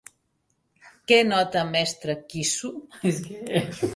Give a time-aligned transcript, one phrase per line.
[1.11, 2.75] Què nota Mestre Quissu?